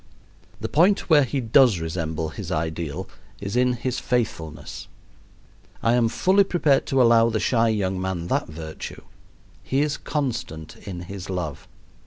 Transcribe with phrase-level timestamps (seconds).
[0.59, 3.07] The point where he does resemble his ideal
[3.39, 4.87] is in his faithfulness.
[5.83, 9.03] I am fully prepared to allow the shy young man that virtue:
[9.61, 11.67] he is constant in his love.